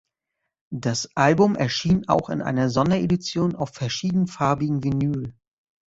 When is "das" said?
0.73-1.11